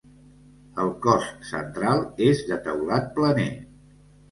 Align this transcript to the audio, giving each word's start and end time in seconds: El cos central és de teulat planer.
El 0.83 0.89
cos 1.03 1.27
central 1.51 2.03
és 2.31 2.43
de 2.49 2.59
teulat 2.71 3.09
planer. 3.21 3.49